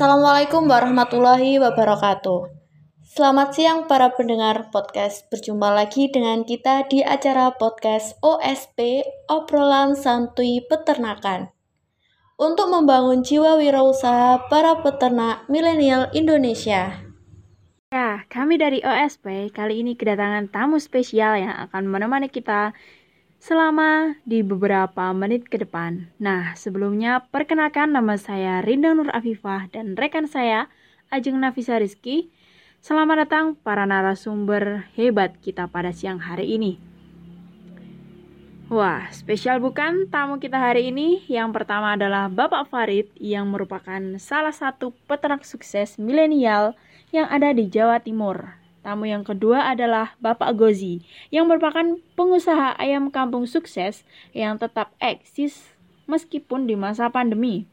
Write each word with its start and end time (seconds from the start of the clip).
Assalamualaikum 0.00 0.64
warahmatullahi 0.64 1.60
wabarakatuh. 1.60 2.48
Selamat 3.04 3.52
siang 3.52 3.84
para 3.84 4.08
pendengar 4.08 4.72
podcast. 4.72 5.28
Berjumpa 5.28 5.76
lagi 5.76 6.08
dengan 6.08 6.40
kita 6.48 6.88
di 6.88 7.04
acara 7.04 7.52
podcast 7.52 8.16
OSP 8.24 9.04
Obrolan 9.28 9.92
Santuy 9.92 10.64
Peternakan. 10.64 11.52
Untuk 12.40 12.72
membangun 12.72 13.20
jiwa 13.20 13.60
wirausaha 13.60 14.48
para 14.48 14.80
peternak 14.80 15.44
milenial 15.52 16.08
Indonesia. 16.16 17.04
Ya, 17.92 18.24
kami 18.32 18.56
dari 18.56 18.80
OSP 18.80 19.52
kali 19.52 19.84
ini 19.84 20.00
kedatangan 20.00 20.48
tamu 20.48 20.80
spesial 20.80 21.36
yang 21.36 21.52
akan 21.68 21.84
menemani 21.84 22.32
kita 22.32 22.72
selama 23.40 24.20
di 24.28 24.44
beberapa 24.44 25.10
menit 25.16 25.48
ke 25.48 25.58
depan. 25.58 26.12
Nah, 26.20 26.54
sebelumnya 26.54 27.26
perkenalkan 27.32 27.90
nama 27.90 28.14
saya 28.20 28.60
Rinda 28.60 28.94
Nur 28.94 29.08
Afifah 29.10 29.72
dan 29.72 29.96
rekan 29.96 30.28
saya 30.28 30.68
Ajeng 31.10 31.40
Nafisa 31.40 31.80
Rizky 31.80 32.30
Selamat 32.80 33.28
datang 33.28 33.60
para 33.60 33.84
narasumber 33.84 34.88
hebat 34.96 35.36
kita 35.44 35.68
pada 35.68 35.92
siang 35.92 36.16
hari 36.16 36.56
ini. 36.56 36.80
Wah, 38.72 39.04
spesial 39.12 39.60
bukan 39.60 40.08
tamu 40.08 40.40
kita 40.40 40.56
hari 40.56 40.88
ini? 40.88 41.20
Yang 41.28 41.60
pertama 41.60 41.92
adalah 41.92 42.32
Bapak 42.32 42.72
Farid 42.72 43.12
yang 43.20 43.52
merupakan 43.52 44.00
salah 44.16 44.56
satu 44.56 44.96
peternak 45.04 45.44
sukses 45.44 46.00
milenial 46.00 46.72
yang 47.12 47.28
ada 47.28 47.52
di 47.52 47.68
Jawa 47.68 48.00
Timur. 48.00 48.59
Tamu 48.80 49.04
yang 49.08 49.22
kedua 49.22 49.68
adalah 49.68 50.16
Bapak 50.24 50.56
Gozi 50.56 51.04
yang 51.28 51.46
merupakan 51.46 52.00
pengusaha 52.16 52.76
ayam 52.80 53.12
kampung 53.12 53.44
sukses 53.44 54.04
yang 54.32 54.56
tetap 54.56 54.92
eksis 54.98 55.76
meskipun 56.08 56.64
di 56.64 56.74
masa 56.74 57.12
pandemi. 57.12 57.68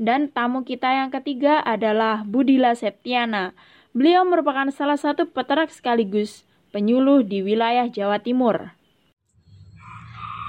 Dan 0.00 0.28
tamu 0.28 0.64
kita 0.64 0.92
yang 0.92 1.12
ketiga 1.12 1.60
adalah 1.64 2.24
Budila 2.24 2.76
Septiana 2.76 3.56
Beliau 3.96 4.28
merupakan 4.28 4.68
salah 4.68 5.00
satu 5.00 5.24
peternak 5.32 5.72
sekaligus 5.72 6.44
penyuluh 6.68 7.24
di 7.24 7.40
wilayah 7.40 7.88
Jawa 7.88 8.20
Timur. 8.20 8.76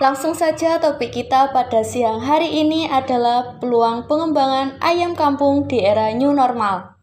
Langsung 0.04 0.36
saja 0.36 0.84
topik 0.84 1.16
kita 1.16 1.56
pada 1.56 1.80
siang 1.80 2.20
hari 2.20 2.60
ini 2.60 2.92
adalah 2.92 3.56
peluang 3.64 4.04
pengembangan 4.12 4.76
ayam 4.84 5.16
kampung 5.16 5.64
di 5.64 5.80
era 5.80 6.12
new 6.12 6.36
normal. 6.36 6.97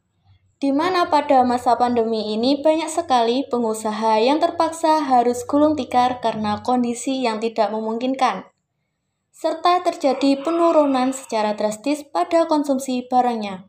Di 0.62 0.70
mana 0.70 1.10
pada 1.10 1.42
masa 1.42 1.74
pandemi 1.74 2.32
ini 2.32 2.62
banyak 2.62 2.88
sekali 2.88 3.44
pengusaha 3.50 4.22
yang 4.22 4.38
terpaksa 4.38 5.02
harus 5.02 5.42
gulung 5.44 5.74
tikar 5.74 6.22
karena 6.22 6.62
kondisi 6.62 7.26
yang 7.26 7.42
tidak 7.42 7.74
memungkinkan. 7.74 8.46
Serta 9.34 9.82
terjadi 9.82 10.40
penurunan 10.40 11.10
secara 11.10 11.58
drastis 11.58 12.06
pada 12.06 12.46
konsumsi 12.46 13.02
barangnya. 13.10 13.66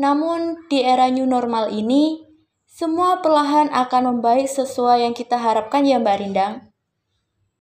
Namun 0.00 0.66
di 0.72 0.80
era 0.80 1.12
new 1.12 1.28
normal 1.28 1.68
ini, 1.68 2.24
semua 2.64 3.20
perlahan 3.20 3.68
akan 3.68 4.16
membaik 4.16 4.48
sesuai 4.48 5.04
yang 5.04 5.12
kita 5.12 5.36
harapkan 5.36 5.84
ya 5.84 6.00
Mbak 6.00 6.16
Rindang. 6.16 6.54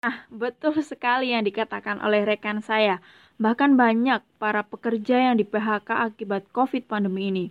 Nah, 0.01 0.25
betul 0.33 0.79
sekali 0.81 1.35
yang 1.35 1.43
dikatakan 1.43 1.99
oleh 1.99 2.23
rekan 2.23 2.63
saya. 2.63 3.03
Bahkan 3.37 3.75
banyak 3.75 4.23
para 4.39 4.63
pekerja 4.65 5.29
yang 5.29 5.35
di 5.35 5.45
PHK 5.45 5.93
akibat 6.09 6.47
COVID 6.55 6.87
pandemi 6.87 7.29
ini. 7.29 7.45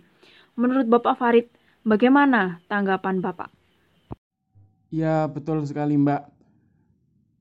Menurut 0.59 0.87
Bapak 0.87 1.15
Farid, 1.15 1.47
bagaimana 1.87 2.59
tanggapan 2.67 3.23
Bapak? 3.23 3.49
Ya, 4.91 5.23
betul 5.31 5.63
sekali 5.63 5.95
Mbak. 5.95 6.27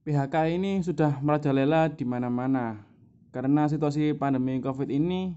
PHK 0.06 0.34
ini 0.54 0.80
sudah 0.80 1.18
merajalela 1.18 1.90
di 1.90 2.06
mana-mana. 2.06 2.80
Karena 3.30 3.66
situasi 3.66 4.14
pandemi 4.14 4.58
COVID 4.62 4.90
ini 4.90 5.34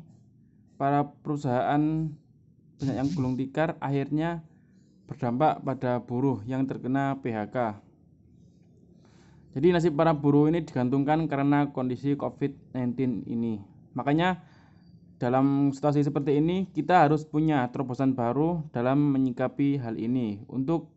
para 0.77 1.05
perusahaan 1.05 2.09
banyak 2.77 2.95
yang 2.97 3.09
gulung 3.13 3.37
tikar 3.37 3.77
akhirnya 3.77 4.41
berdampak 5.05 5.61
pada 5.61 6.01
buruh 6.01 6.41
yang 6.45 6.65
terkena 6.65 7.17
PHK. 7.21 7.77
Jadi 9.53 9.67
nasib 9.69 9.93
para 9.93 10.17
buruh 10.17 10.49
ini 10.49 10.65
digantungkan 10.65 11.29
karena 11.29 11.69
kondisi 11.69 12.17
COVID-19 12.17 13.29
ini. 13.29 13.61
Makanya 13.93 14.41
dalam 15.23 15.71
situasi 15.71 16.03
seperti 16.03 16.43
ini 16.43 16.67
kita 16.67 17.07
harus 17.07 17.23
punya 17.23 17.63
terobosan 17.71 18.11
baru 18.11 18.67
dalam 18.75 19.15
menyikapi 19.15 19.79
hal 19.79 19.95
ini 19.95 20.43
untuk 20.51 20.91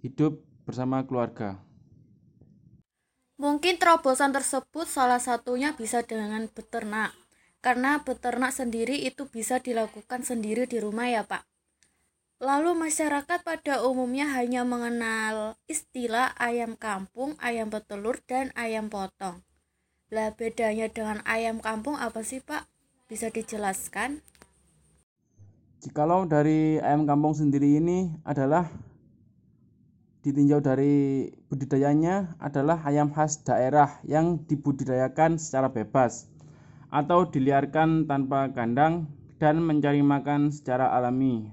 hidup 0.00 0.40
bersama 0.64 1.04
keluarga. 1.04 1.60
Mungkin 3.36 3.76
terobosan 3.76 4.32
tersebut 4.32 4.88
salah 4.88 5.20
satunya 5.20 5.76
bisa 5.76 6.00
dengan 6.00 6.48
beternak 6.48 7.12
karena 7.60 8.00
beternak 8.00 8.56
sendiri 8.56 9.04
itu 9.04 9.28
bisa 9.28 9.60
dilakukan 9.60 10.24
sendiri 10.24 10.64
di 10.64 10.80
rumah 10.80 11.12
ya 11.12 11.28
Pak. 11.28 11.44
Lalu 12.40 12.74
masyarakat 12.74 13.44
pada 13.44 13.84
umumnya 13.84 14.32
hanya 14.32 14.64
mengenal 14.64 15.60
istilah 15.68 16.32
ayam 16.40 16.74
kampung, 16.74 17.36
ayam 17.38 17.68
petelur, 17.68 18.18
dan 18.24 18.50
ayam 18.58 18.88
potong. 18.88 19.44
Lah 20.08 20.34
bedanya 20.34 20.88
dengan 20.88 21.20
ayam 21.28 21.62
kampung 21.62 21.94
apa 22.00 22.26
sih 22.26 22.42
Pak? 22.42 22.71
Bisa 23.12 23.28
dijelaskan? 23.28 24.24
Jikalau 25.84 26.24
dari 26.24 26.80
ayam 26.80 27.04
kampung 27.04 27.36
sendiri 27.36 27.76
ini 27.76 28.08
adalah 28.24 28.72
ditinjau 30.24 30.64
dari 30.64 31.28
budidayanya 31.52 32.40
adalah 32.40 32.80
ayam 32.88 33.12
khas 33.12 33.44
daerah 33.44 34.00
yang 34.08 34.40
dibudidayakan 34.48 35.36
secara 35.36 35.68
bebas 35.68 36.24
atau 36.88 37.28
diliarkan 37.28 38.08
tanpa 38.08 38.48
kandang 38.56 39.12
dan 39.36 39.60
mencari 39.60 40.00
makan 40.00 40.48
secara 40.48 40.88
alami. 40.96 41.52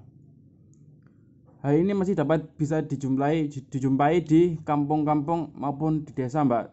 Hal 1.59 1.76
ini 1.76 1.91
masih 1.91 2.16
dapat 2.16 2.47
bisa 2.56 2.80
dijumpai 2.80 3.52
dijumpai 3.52 4.24
di 4.24 4.56
kampung-kampung 4.64 5.52
maupun 5.59 6.08
di 6.08 6.16
desa, 6.16 6.40
Mbak. 6.40 6.72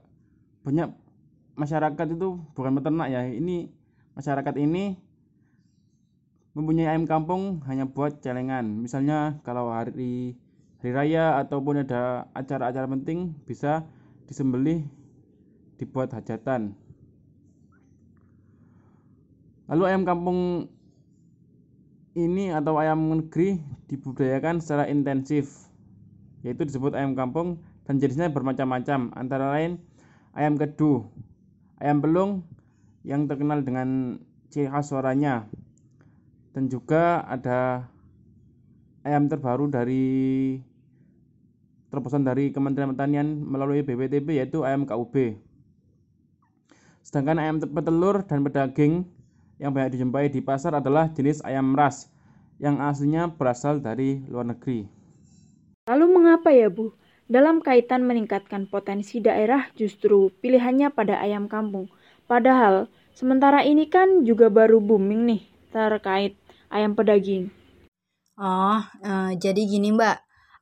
Banyak 0.62 0.94
masyarakat 1.58 2.06
itu 2.14 2.38
bukan 2.54 2.78
peternak 2.78 3.10
ya. 3.10 3.26
Ini 3.26 3.74
masyarakat 4.16 4.56
ini 4.56 4.96
mempunyai 6.56 6.88
ayam 6.88 7.04
kampung 7.04 7.60
hanya 7.68 7.84
buat 7.84 8.24
celengan. 8.24 8.64
Misalnya 8.80 9.36
kalau 9.44 9.68
hari 9.68 10.40
hari 10.80 10.90
raya 10.96 11.36
ataupun 11.44 11.84
ada 11.84 12.32
acara-acara 12.32 12.88
penting 12.88 13.36
bisa 13.44 13.84
disembelih 14.24 14.88
dibuat 15.76 16.16
hajatan. 16.16 16.72
Lalu 19.68 19.82
ayam 19.84 20.08
kampung 20.08 20.72
ini 22.16 22.48
atau 22.48 22.80
ayam 22.80 23.04
negeri 23.12 23.60
dibudidayakan 23.92 24.64
secara 24.64 24.88
intensif, 24.88 25.68
yaitu 26.40 26.64
disebut 26.64 26.96
ayam 26.96 27.12
kampung 27.12 27.60
dan 27.84 28.00
jenisnya 28.00 28.32
bermacam-macam, 28.32 29.12
antara 29.12 29.52
lain 29.52 29.76
ayam 30.32 30.56
kedu, 30.56 31.04
ayam 31.76 32.00
belung 32.00 32.46
yang 33.06 33.30
terkenal 33.30 33.62
dengan 33.62 34.18
ciri 34.50 34.66
khas 34.66 34.90
suaranya, 34.90 35.46
dan 36.50 36.66
juga 36.66 37.22
ada 37.30 37.86
ayam 39.06 39.30
terbaru 39.30 39.70
dari 39.70 40.58
terobosan 41.86 42.26
dari 42.26 42.50
Kementerian 42.50 42.90
Pertanian 42.90 43.28
melalui 43.46 43.86
BPTB 43.86 44.42
yaitu 44.42 44.66
ayam 44.66 44.82
KUB. 44.82 45.38
Sedangkan 47.06 47.38
ayam 47.38 47.62
petelur 47.62 48.26
dan 48.26 48.42
pedaging 48.42 49.06
yang 49.62 49.70
banyak 49.70 49.94
dijumpai 49.94 50.26
di 50.26 50.42
pasar 50.42 50.74
adalah 50.74 51.06
jenis 51.14 51.38
ayam 51.46 51.78
ras 51.78 52.10
yang 52.58 52.82
aslinya 52.82 53.30
berasal 53.30 53.78
dari 53.78 54.26
luar 54.26 54.50
negeri. 54.50 54.90
Lalu 55.86 56.06
mengapa 56.10 56.50
ya 56.50 56.66
Bu? 56.66 56.90
Dalam 57.30 57.62
kaitan 57.62 58.06
meningkatkan 58.06 58.66
potensi 58.66 59.22
daerah 59.22 59.70
justru 59.78 60.34
pilihannya 60.42 60.90
pada 60.94 61.18
ayam 61.22 61.46
kampung. 61.46 61.86
Padahal 62.26 62.90
sementara 63.14 63.62
ini 63.62 63.86
kan 63.86 64.26
juga 64.26 64.50
baru 64.50 64.82
booming 64.82 65.22
nih 65.30 65.42
terkait 65.70 66.34
ayam 66.74 66.98
pedaging. 66.98 67.54
Oh, 68.36 68.82
eh, 69.00 69.32
jadi 69.38 69.62
gini 69.62 69.94
Mbak, 69.94 70.18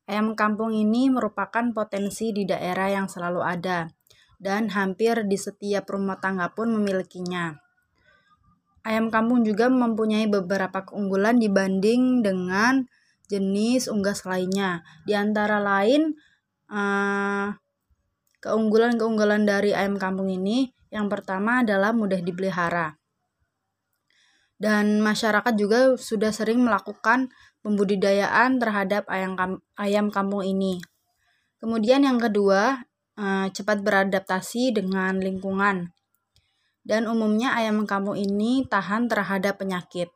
ayam 0.07 0.37
kampung 0.37 0.77
ini 0.77 1.09
merupakan 1.09 1.65
potensi 1.73 2.31
di 2.31 2.45
daerah 2.45 2.93
yang 2.93 3.09
selalu 3.09 3.41
ada 3.41 3.89
dan 4.37 4.69
hampir 4.77 5.25
di 5.25 5.41
setiap 5.41 5.89
rumah 5.89 6.21
tangga 6.21 6.53
pun 6.53 6.69
memilikinya. 6.69 7.57
Ayam 8.85 9.09
kampung 9.09 9.49
juga 9.49 9.73
mempunyai 9.73 10.29
beberapa 10.29 10.85
keunggulan 10.85 11.41
dibanding 11.41 12.21
dengan 12.21 12.85
jenis 13.33 13.89
unggas 13.89 14.29
lainnya. 14.29 14.85
Di 15.09 15.17
antara 15.17 15.57
lain, 15.57 16.13
keunggulan 16.69 17.57
keunggulan-keunggulan 18.45 19.49
dari 19.49 19.73
ayam 19.73 19.97
kampung 19.97 20.29
ini 20.29 20.74
yang 20.95 21.11
pertama 21.11 21.67
adalah 21.67 21.91
mudah 21.91 22.23
dipelihara. 22.23 22.95
Dan 24.55 25.03
masyarakat 25.03 25.59
juga 25.59 25.99
sudah 25.99 26.31
sering 26.31 26.63
melakukan 26.63 27.35
pembudidayaan 27.67 28.63
terhadap 28.63 29.11
ayam, 29.11 29.59
ayam 29.75 30.07
kampung 30.15 30.47
ini. 30.47 30.79
Kemudian 31.59 32.07
yang 32.07 32.23
kedua, 32.23 32.87
eh, 33.19 33.47
cepat 33.51 33.83
beradaptasi 33.83 34.71
dengan 34.71 35.19
lingkungan. 35.19 35.91
Dan 36.87 37.11
umumnya 37.11 37.59
ayam 37.59 37.83
kampung 37.91 38.15
ini 38.15 38.63
tahan 38.71 39.11
terhadap 39.11 39.59
penyakit. 39.59 40.15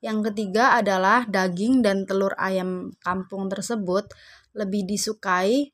Yang 0.00 0.32
ketiga 0.32 0.80
adalah 0.80 1.28
daging 1.28 1.84
dan 1.84 2.08
telur 2.08 2.32
ayam 2.40 2.96
kampung 3.04 3.52
tersebut 3.52 4.08
lebih 4.56 4.88
disukai 4.88 5.70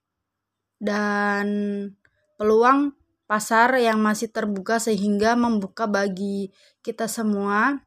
dan 0.82 1.46
peluang 2.36 2.97
pasar 3.28 3.76
yang 3.76 4.00
masih 4.00 4.32
terbuka 4.32 4.80
sehingga 4.80 5.36
membuka 5.36 5.84
bagi 5.84 6.48
kita 6.80 7.04
semua 7.06 7.84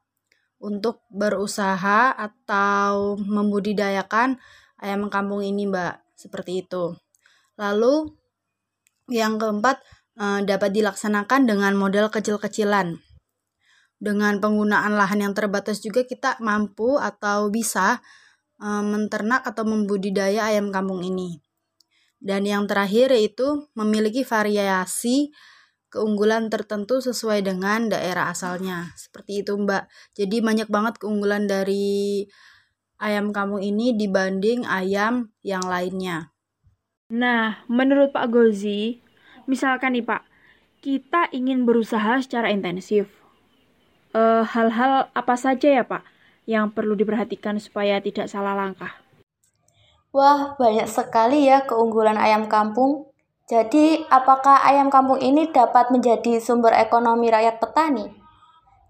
untuk 0.62 1.02
berusaha 1.10 2.14
atau 2.14 3.18
membudidayakan 3.18 4.38
ayam 4.78 5.10
kampung 5.10 5.42
ini, 5.42 5.66
Mbak. 5.66 6.14
Seperti 6.14 6.62
itu. 6.62 6.94
Lalu 7.58 8.14
yang 9.10 9.42
keempat 9.42 9.82
eh, 10.22 10.40
dapat 10.46 10.70
dilaksanakan 10.70 11.50
dengan 11.50 11.74
model 11.74 12.06
kecil-kecilan. 12.14 13.02
Dengan 13.98 14.38
penggunaan 14.38 14.94
lahan 14.94 15.26
yang 15.26 15.34
terbatas 15.34 15.82
juga 15.82 16.06
kita 16.06 16.38
mampu 16.38 17.02
atau 17.02 17.50
bisa 17.50 17.98
eh, 18.62 18.84
menternak 18.86 19.42
atau 19.42 19.66
membudidaya 19.66 20.46
ayam 20.46 20.70
kampung 20.70 21.02
ini. 21.02 21.42
Dan 22.22 22.46
yang 22.46 22.70
terakhir 22.70 23.10
yaitu 23.10 23.66
memiliki 23.74 24.22
variasi 24.22 25.34
keunggulan 25.90 26.48
tertentu 26.48 27.02
sesuai 27.02 27.42
dengan 27.42 27.90
daerah 27.90 28.30
asalnya. 28.30 28.94
Seperti 28.94 29.42
itu, 29.42 29.58
Mbak. 29.58 29.90
Jadi 30.14 30.36
banyak 30.38 30.68
banget 30.70 30.94
keunggulan 31.02 31.50
dari 31.50 32.24
ayam 33.02 33.34
kampung 33.34 33.60
ini 33.60 33.92
dibanding 33.98 34.62
ayam 34.62 35.34
yang 35.42 35.66
lainnya. 35.66 36.30
Nah, 37.10 37.60
menurut 37.66 38.14
Pak 38.14 38.30
Gozi, 38.30 39.02
misalkan 39.50 39.98
nih 39.98 40.06
Pak, 40.06 40.22
kita 40.80 41.28
ingin 41.34 41.66
berusaha 41.66 42.22
secara 42.22 42.48
intensif. 42.48 43.10
Eh, 44.14 44.44
hal-hal 44.46 45.08
uh, 45.08 45.12
apa 45.12 45.34
saja 45.36 45.82
ya 45.82 45.84
Pak 45.84 46.04
yang 46.46 46.72
perlu 46.72 46.92
diperhatikan 46.92 47.56
supaya 47.56 47.98
tidak 47.98 48.28
salah 48.30 48.52
langkah? 48.52 49.01
Wah, 50.12 50.60
banyak 50.60 50.84
sekali 50.92 51.48
ya 51.48 51.64
keunggulan 51.64 52.20
ayam 52.20 52.44
kampung. 52.44 53.08
Jadi, 53.48 54.04
apakah 54.12 54.60
ayam 54.60 54.92
kampung 54.92 55.16
ini 55.16 55.48
dapat 55.48 55.88
menjadi 55.88 56.36
sumber 56.36 56.76
ekonomi 56.76 57.32
rakyat 57.32 57.56
petani? 57.56 58.12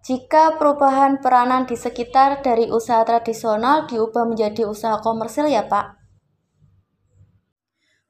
Jika 0.02 0.58
perubahan 0.58 1.22
peranan 1.22 1.62
di 1.62 1.78
sekitar 1.78 2.42
dari 2.42 2.66
usaha 2.66 3.06
tradisional 3.06 3.86
diubah 3.86 4.26
menjadi 4.26 4.66
usaha 4.66 4.98
komersil 4.98 5.46
ya 5.46 5.70
Pak? 5.70 5.86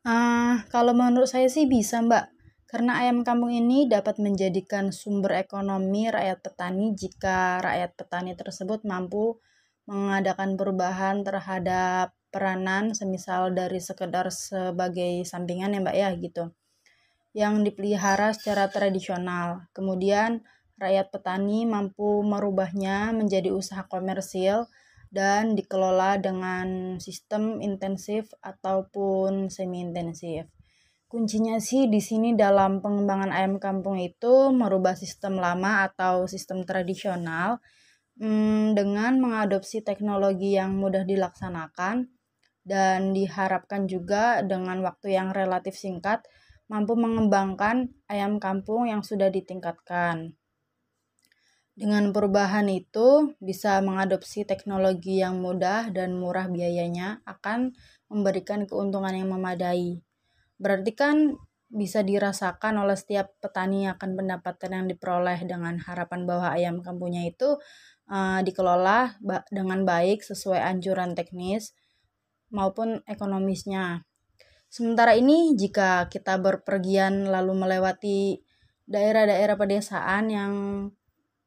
Uh, 0.08 0.64
kalau 0.72 0.96
menurut 0.96 1.28
saya 1.28 1.52
sih 1.52 1.68
bisa 1.68 2.00
Mbak. 2.00 2.32
Karena 2.64 3.04
ayam 3.04 3.20
kampung 3.20 3.52
ini 3.52 3.84
dapat 3.84 4.16
menjadikan 4.16 4.88
sumber 4.88 5.36
ekonomi 5.36 6.08
rakyat 6.08 6.40
petani 6.40 6.96
jika 6.96 7.60
rakyat 7.60 7.92
petani 7.92 8.32
tersebut 8.32 8.88
mampu 8.88 9.36
mengadakan 9.84 10.56
perubahan 10.56 11.20
terhadap 11.20 12.16
peranan 12.32 12.96
semisal 12.96 13.52
dari 13.52 13.78
sekedar 13.78 14.32
sebagai 14.32 15.22
sampingan 15.28 15.76
ya 15.76 15.80
mbak 15.84 15.96
ya 15.96 16.08
gitu 16.16 16.44
yang 17.36 17.60
dipelihara 17.60 18.32
secara 18.32 18.72
tradisional 18.72 19.68
kemudian 19.76 20.40
rakyat 20.80 21.14
petani 21.14 21.62
mampu 21.68 22.24
merubahnya 22.26 23.14
menjadi 23.14 23.54
usaha 23.54 23.86
komersil 23.86 24.66
dan 25.12 25.52
dikelola 25.52 26.16
dengan 26.16 26.96
sistem 26.96 27.60
intensif 27.60 28.32
ataupun 28.40 29.52
semi 29.52 29.84
intensif. 29.84 30.48
Kuncinya 31.04 31.60
sih 31.60 31.92
di 31.92 32.00
sini 32.00 32.32
dalam 32.32 32.80
pengembangan 32.80 33.28
ayam 33.28 33.60
kampung 33.60 34.00
itu 34.00 34.48
merubah 34.48 34.96
sistem 34.96 35.36
lama 35.36 35.84
atau 35.84 36.24
sistem 36.24 36.64
tradisional 36.64 37.60
hmm, 38.16 38.72
dengan 38.72 39.20
mengadopsi 39.20 39.84
teknologi 39.84 40.56
yang 40.56 40.72
mudah 40.72 41.04
dilaksanakan 41.04 42.08
dan 42.62 43.10
diharapkan 43.10 43.90
juga 43.90 44.40
dengan 44.46 44.82
waktu 44.86 45.18
yang 45.18 45.34
relatif 45.34 45.74
singkat 45.74 46.22
mampu 46.70 46.94
mengembangkan 46.96 47.90
ayam 48.08 48.38
kampung 48.38 48.88
yang 48.88 49.02
sudah 49.04 49.28
ditingkatkan. 49.28 50.38
Dengan 51.72 52.12
perubahan 52.12 52.68
itu, 52.68 53.32
bisa 53.40 53.80
mengadopsi 53.80 54.44
teknologi 54.44 55.24
yang 55.24 55.40
mudah 55.40 55.88
dan 55.88 56.20
murah 56.20 56.46
biayanya 56.46 57.24
akan 57.24 57.72
memberikan 58.12 58.68
keuntungan 58.68 59.16
yang 59.16 59.32
memadai. 59.32 60.04
Berarti 60.60 60.92
kan 60.92 61.16
bisa 61.72 62.04
dirasakan 62.04 62.84
oleh 62.84 62.92
setiap 62.92 63.32
petani 63.40 63.88
akan 63.88 64.12
pendapatan 64.12 64.70
yang 64.76 64.86
diperoleh 64.92 65.40
dengan 65.48 65.80
harapan 65.80 66.28
bahwa 66.28 66.52
ayam 66.52 66.84
kampungnya 66.84 67.24
itu 67.24 67.56
uh, 68.12 68.44
dikelola 68.44 69.16
dengan 69.48 69.88
baik 69.88 70.20
sesuai 70.20 70.60
anjuran 70.60 71.16
teknis 71.16 71.72
maupun 72.52 73.00
ekonomisnya. 73.08 74.04
Sementara 74.70 75.16
ini 75.16 75.56
jika 75.58 76.06
kita 76.06 76.38
berpergian 76.38 77.28
lalu 77.28 77.52
melewati 77.56 78.40
daerah-daerah 78.86 79.56
pedesaan 79.56 80.28
yang 80.28 80.52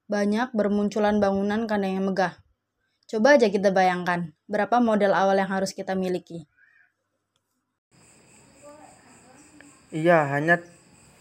banyak 0.05 0.53
bermunculan 0.53 1.17
bangunan 1.17 1.65
kandang 1.65 1.97
yang 1.97 2.05
megah. 2.09 2.37
Coba 3.05 3.37
aja 3.37 3.49
kita 3.49 3.69
bayangkan, 3.69 4.33
berapa 4.49 4.81
model 4.81 5.13
awal 5.13 5.37
yang 5.37 5.49
harus 5.49 5.73
kita 5.77 5.93
miliki. 5.93 6.49
Iya, 9.93 10.25
hanya 10.33 10.61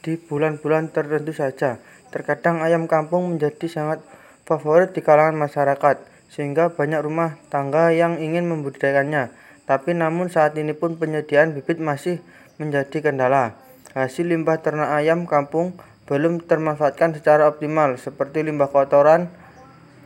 di 0.01 0.17
bulan-bulan 0.17 0.93
tertentu 0.93 1.37
saja. 1.37 1.81
Terkadang 2.09 2.65
ayam 2.65 2.89
kampung 2.89 3.37
menjadi 3.37 3.69
sangat 3.69 4.01
favorit 4.49 4.93
di 4.97 5.01
kalangan 5.01 5.37
masyarakat, 5.37 6.05
sehingga 6.33 6.73
banyak 6.73 7.01
rumah 7.05 7.37
tangga 7.49 7.93
yang 7.93 8.21
ingin 8.21 8.49
membudidayakannya. 8.49 9.44
Tapi 9.65 9.97
namun 9.97 10.29
saat 10.29 10.53
ini 10.61 10.77
pun 10.77 11.01
penyediaan 11.01 11.57
bibit 11.57 11.81
masih 11.81 12.21
menjadi 12.61 13.01
kendala. 13.01 13.57
Hasil 13.97 14.29
limbah 14.29 14.61
ternak 14.61 14.93
ayam 14.93 15.25
kampung 15.25 15.73
belum 16.05 16.45
termanfaatkan 16.45 17.17
secara 17.17 17.49
optimal 17.49 17.97
seperti 17.97 18.45
limbah 18.45 18.69
kotoran 18.69 19.33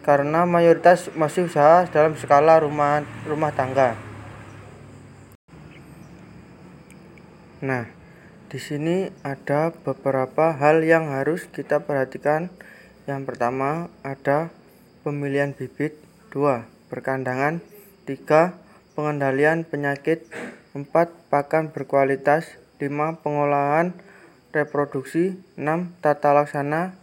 karena 0.07 0.47
mayoritas 0.47 1.11
masih 1.19 1.51
usaha 1.51 1.85
dalam 1.91 2.15
skala 2.15 2.63
rumah 2.63 3.03
rumah 3.27 3.51
tangga. 3.51 3.99
Nah, 7.59 7.91
di 8.47 8.63
sini 8.63 9.11
ada 9.27 9.75
beberapa 9.75 10.55
hal 10.55 10.87
yang 10.87 11.11
harus 11.11 11.51
kita 11.51 11.83
perhatikan. 11.83 12.55
Yang 13.11 13.35
pertama 13.35 13.91
ada 14.07 14.55
pemilihan 15.03 15.51
bibit, 15.51 15.99
dua 16.31 16.71
perkandangan, 16.87 17.59
tiga 18.07 18.55
pengendalian 18.99 19.63
penyakit, 19.63 20.27
4 20.75 20.91
pakan 21.31 21.71
berkualitas, 21.71 22.59
5 22.83 23.23
pengolahan 23.23 23.95
reproduksi, 24.51 25.39
6 25.55 25.95
tata 26.03 26.35
laksana, 26.35 26.99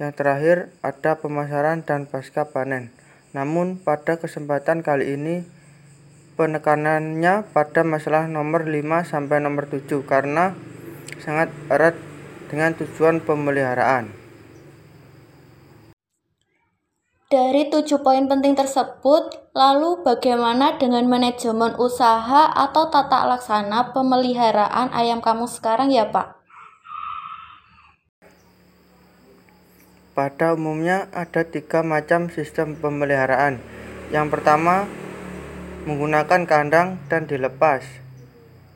yang 0.00 0.16
terakhir 0.16 0.72
ada 0.80 1.20
pemasaran 1.20 1.84
dan 1.84 2.08
pasca 2.08 2.48
panen. 2.48 2.88
Namun 3.36 3.76
pada 3.76 4.16
kesempatan 4.16 4.80
kali 4.80 5.12
ini 5.12 5.44
penekanannya 6.40 7.52
pada 7.52 7.84
masalah 7.84 8.32
nomor 8.32 8.64
5 8.64 9.04
sampai 9.04 9.36
nomor 9.44 9.68
7 9.68 10.08
karena 10.08 10.56
sangat 11.20 11.52
erat 11.68 12.00
dengan 12.48 12.72
tujuan 12.80 13.20
pemeliharaan. 13.20 14.25
Dari 17.26 17.66
tujuh 17.66 18.06
poin 18.06 18.30
penting 18.30 18.54
tersebut, 18.54 19.50
lalu 19.50 19.98
bagaimana 20.06 20.78
dengan 20.78 21.10
manajemen 21.10 21.74
usaha 21.74 22.54
atau 22.54 22.86
tata 22.86 23.26
laksana 23.26 23.90
pemeliharaan 23.90 24.94
ayam 24.94 25.18
kamu 25.18 25.50
sekarang 25.50 25.90
ya 25.90 26.06
Pak? 26.06 26.38
Pada 30.14 30.54
umumnya 30.54 31.10
ada 31.10 31.42
tiga 31.42 31.82
macam 31.82 32.30
sistem 32.30 32.78
pemeliharaan. 32.78 33.58
Yang 34.14 34.26
pertama, 34.30 34.86
menggunakan 35.82 36.46
kandang 36.46 37.02
dan 37.10 37.26
dilepas. 37.26 37.82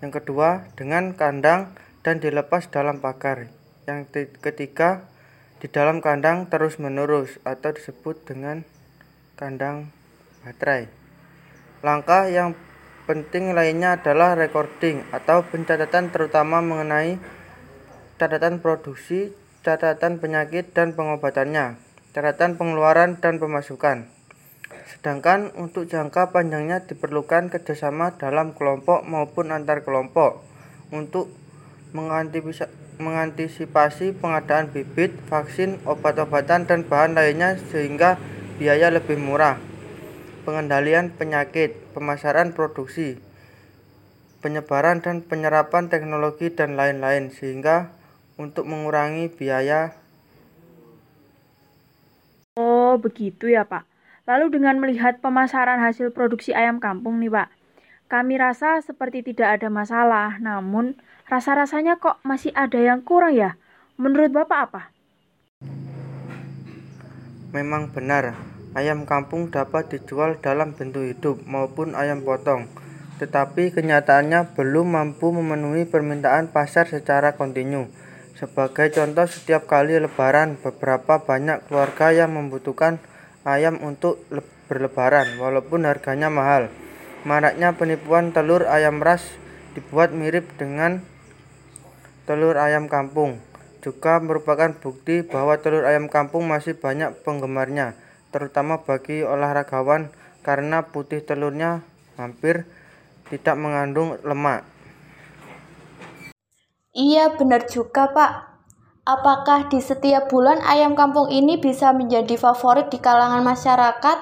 Yang 0.03 0.27
kedua, 0.27 0.67
dengan 0.75 1.15
kandang 1.15 1.71
dan 2.03 2.19
dilepas 2.19 2.67
dalam 2.67 2.99
pagar. 2.99 3.47
Yang 3.87 4.35
ketiga, 4.43 5.07
di 5.61 5.69
dalam 5.69 6.01
kandang 6.01 6.49
terus-menerus 6.49 7.37
atau 7.45 7.71
disebut 7.77 8.25
dengan 8.25 8.65
kandang 9.37 9.93
baterai. 10.41 10.89
Langkah 11.85 12.33
yang 12.33 12.57
penting 13.05 13.53
lainnya 13.53 14.01
adalah 14.01 14.33
recording 14.33 15.05
atau 15.13 15.45
pencatatan 15.45 16.09
terutama 16.09 16.65
mengenai 16.65 17.21
catatan 18.17 18.61
produksi, 18.65 19.37
catatan 19.61 20.17
penyakit 20.21 20.73
dan 20.73 20.97
pengobatannya. 20.97 21.77
catatan 22.11 22.59
pengeluaran 22.59 23.23
dan 23.23 23.39
pemasukan. 23.39 24.11
Sedangkan 24.91 25.55
untuk 25.55 25.87
jangka 25.87 26.35
panjangnya 26.35 26.83
diperlukan 26.83 27.55
kerjasama 27.55 28.19
dalam 28.19 28.51
kelompok 28.51 29.07
maupun 29.07 29.55
antar 29.55 29.87
kelompok 29.87 30.43
untuk 30.91 31.31
mengantisipasi 33.01 34.13
pengadaan 34.15 34.69
bibit, 34.69 35.17
vaksin, 35.27 35.81
obat-obatan, 35.89 36.69
dan 36.69 36.85
bahan 36.85 37.17
lainnya 37.17 37.57
sehingga 37.73 38.21
biaya 38.61 38.93
lebih 38.93 39.17
murah. 39.17 39.57
Pengendalian 40.45 41.11
penyakit, 41.17 41.75
pemasaran 41.97 42.53
produksi, 42.53 43.17
penyebaran 44.45 45.01
dan 45.01 45.25
penyerapan 45.25 45.89
teknologi 45.89 46.53
dan 46.53 46.77
lain-lain 46.77 47.33
sehingga 47.33 47.93
untuk 48.41 48.65
mengurangi 48.69 49.29
biaya. 49.29 49.97
Oh, 52.57 52.97
begitu 53.01 53.49
ya, 53.53 53.65
Pak. 53.69 53.85
Lalu 54.29 54.61
dengan 54.61 54.77
melihat 54.81 55.21
pemasaran 55.25 55.81
hasil 55.81 56.13
produksi 56.13 56.53
ayam 56.53 56.81
kampung 56.81 57.21
nih, 57.21 57.33
Pak. 57.33 57.49
Kami 58.11 58.43
rasa 58.43 58.83
seperti 58.83 59.23
tidak 59.23 59.61
ada 59.61 59.71
masalah, 59.71 60.35
namun 60.43 60.99
rasa-rasanya 61.31 62.03
kok 62.03 62.19
masih 62.27 62.51
ada 62.59 62.77
yang 62.77 63.07
kurang 63.07 63.33
ya? 63.39 63.55
Menurut 63.97 64.35
Bapak 64.35 64.59
apa? 64.69 64.83
Memang 67.55 67.95
benar, 67.95 68.35
ayam 68.75 69.07
kampung 69.07 69.49
dapat 69.49 69.89
dijual 69.95 70.37
dalam 70.43 70.75
bentuk 70.75 71.07
hidup 71.07 71.41
maupun 71.47 71.95
ayam 71.95 72.27
potong 72.27 72.67
tetapi 73.21 73.77
kenyataannya 73.77 74.57
belum 74.57 74.97
mampu 74.97 75.29
memenuhi 75.29 75.85
permintaan 75.85 76.49
pasar 76.49 76.89
secara 76.89 77.37
kontinu. 77.37 77.93
Sebagai 78.33 78.89
contoh, 78.97 79.29
setiap 79.29 79.69
kali 79.69 80.01
lebaran, 80.01 80.57
beberapa 80.57 81.21
banyak 81.21 81.69
keluarga 81.69 82.17
yang 82.17 82.33
membutuhkan 82.33 82.97
ayam 83.45 83.77
untuk 83.85 84.25
berlebaran, 84.73 85.37
walaupun 85.37 85.85
harganya 85.85 86.33
mahal. 86.33 86.73
Maraknya 87.29 87.77
penipuan 87.77 88.33
telur 88.33 88.65
ayam 88.65 89.05
ras 89.05 89.21
dibuat 89.77 90.17
mirip 90.17 90.49
dengan 90.57 91.05
telur 92.31 92.55
ayam 92.55 92.87
kampung. 92.87 93.43
Juga 93.83 94.23
merupakan 94.23 94.71
bukti 94.71 95.27
bahwa 95.27 95.59
telur 95.59 95.83
ayam 95.83 96.07
kampung 96.07 96.47
masih 96.47 96.79
banyak 96.79 97.11
penggemarnya, 97.27 97.99
terutama 98.31 98.79
bagi 98.87 99.27
olahragawan 99.27 100.15
karena 100.47 100.87
putih 100.87 101.27
telurnya 101.27 101.83
hampir 102.15 102.71
tidak 103.35 103.59
mengandung 103.59 104.15
lemak. 104.23 104.63
Iya, 106.95 107.35
benar 107.35 107.67
juga, 107.67 108.07
Pak. 108.15 108.63
Apakah 109.11 109.67
di 109.67 109.83
setiap 109.83 110.31
bulan 110.31 110.63
ayam 110.63 110.95
kampung 110.95 111.35
ini 111.35 111.59
bisa 111.59 111.91
menjadi 111.91 112.39
favorit 112.39 112.95
di 112.95 113.03
kalangan 113.03 113.43
masyarakat, 113.43 114.19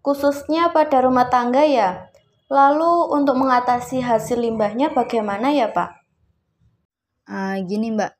khususnya 0.00 0.72
pada 0.72 1.04
rumah 1.04 1.28
tangga 1.28 1.60
ya? 1.68 2.08
Lalu 2.48 3.12
untuk 3.12 3.36
mengatasi 3.36 4.00
hasil 4.00 4.40
limbahnya 4.40 4.96
bagaimana 4.96 5.52
ya, 5.52 5.68
Pak? 5.68 5.99
Uh, 7.30 7.62
gini, 7.62 7.94
Mbak. 7.94 8.18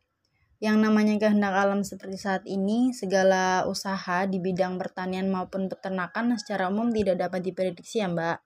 Yang 0.63 0.77
namanya 0.79 1.19
kehendak 1.19 1.51
alam 1.51 1.83
seperti 1.83 2.15
saat 2.15 2.47
ini, 2.47 2.95
segala 2.95 3.67
usaha 3.67 4.23
di 4.31 4.39
bidang 4.39 4.79
pertanian 4.79 5.27
maupun 5.27 5.67
peternakan 5.67 6.39
secara 6.39 6.71
umum 6.71 6.95
tidak 6.95 7.19
dapat 7.19 7.43
diprediksi 7.43 8.07
ya, 8.07 8.07
Mbak. 8.07 8.39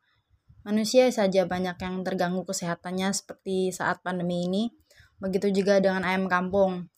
Manusia 0.65 1.05
saja 1.13 1.45
banyak 1.45 1.77
yang 1.77 2.01
terganggu 2.01 2.49
kesehatannya 2.49 3.13
seperti 3.13 3.69
saat 3.77 4.01
pandemi 4.01 4.49
ini. 4.49 4.73
Begitu 5.21 5.53
juga 5.53 5.85
dengan 5.85 6.01
ayam 6.09 6.25
kampung. 6.25 6.89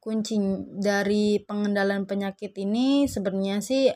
Kunci 0.00 0.40
dari 0.80 1.36
pengendalian 1.44 2.08
penyakit 2.08 2.56
ini 2.56 3.04
sebenarnya 3.04 3.60
sih 3.60 3.92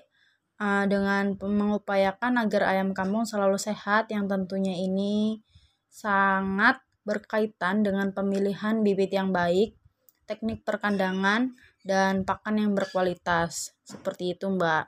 uh, 0.61 0.85
dengan 0.85 1.33
mengupayakan 1.41 2.45
agar 2.45 2.77
ayam 2.77 2.93
kampung 2.93 3.25
selalu 3.25 3.57
sehat 3.57 4.13
yang 4.13 4.29
tentunya 4.29 4.77
ini 4.77 5.41
sangat 5.89 6.84
berkaitan 7.05 7.85
dengan 7.85 8.11
pemilihan 8.11 8.81
bibit 8.81 9.13
yang 9.13 9.31
baik, 9.31 9.77
teknik 10.25 10.65
perkandangan, 10.65 11.53
dan 11.85 12.25
pakan 12.25 12.57
yang 12.59 12.73
berkualitas. 12.73 13.77
Seperti 13.85 14.35
itu, 14.35 14.49
Mbak. 14.49 14.85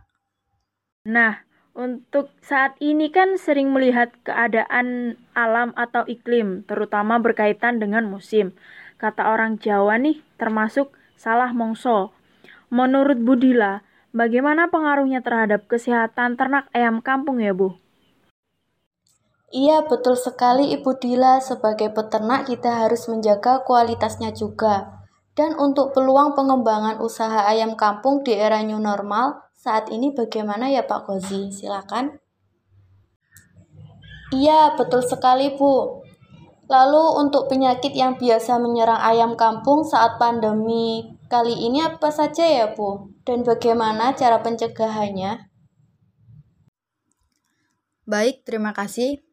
Nah, 1.07 1.45
untuk 1.77 2.33
saat 2.41 2.75
ini 2.81 3.13
kan 3.13 3.37
sering 3.37 3.69
melihat 3.71 4.09
keadaan 4.25 5.21
alam 5.37 5.77
atau 5.77 6.09
iklim, 6.09 6.65
terutama 6.65 7.21
berkaitan 7.21 7.77
dengan 7.77 8.09
musim. 8.09 8.57
Kata 8.97 9.29
orang 9.29 9.61
Jawa 9.61 10.01
nih, 10.01 10.25
termasuk 10.41 10.97
salah 11.21 11.53
mongso. 11.53 12.17
Menurut 12.73 13.21
Budila, 13.21 13.85
bagaimana 14.17 14.73
pengaruhnya 14.73 15.21
terhadap 15.21 15.69
kesehatan 15.69 16.41
ternak 16.41 16.73
ayam 16.73 17.05
kampung 17.05 17.45
ya, 17.45 17.53
Bu? 17.53 17.77
Iya, 19.55 19.87
betul 19.87 20.19
sekali 20.19 20.75
Ibu 20.75 20.99
Dila. 20.99 21.39
Sebagai 21.39 21.95
peternak 21.95 22.51
kita 22.51 22.83
harus 22.83 23.07
menjaga 23.07 23.63
kualitasnya 23.63 24.35
juga. 24.35 25.07
Dan 25.37 25.55
untuk 25.55 25.93
peluang 25.93 26.35
pengembangan 26.35 26.99
usaha 26.99 27.45
ayam 27.47 27.77
kampung 27.77 28.25
di 28.25 28.35
era 28.35 28.65
new 28.65 28.81
normal, 28.81 29.47
saat 29.53 29.93
ini 29.93 30.11
bagaimana 30.11 30.73
ya 30.73 30.83
Pak 30.89 31.07
Gozi? 31.07 31.53
Silakan. 31.53 32.17
Iya, 34.35 34.75
betul 34.75 35.05
sekali 35.05 35.55
Bu. 35.55 36.03
Lalu 36.67 37.05
untuk 37.23 37.47
penyakit 37.47 37.95
yang 37.95 38.19
biasa 38.19 38.59
menyerang 38.59 38.99
ayam 38.99 39.39
kampung 39.39 39.87
saat 39.87 40.19
pandemi 40.19 41.15
kali 41.31 41.55
ini 41.55 41.85
apa 41.85 42.11
saja 42.11 42.43
ya 42.43 42.75
Bu? 42.75 43.15
Dan 43.23 43.47
bagaimana 43.47 44.17
cara 44.19 44.43
pencegahannya? 44.43 45.47
Baik, 48.07 48.43
terima 48.43 48.75
kasih. 48.75 49.26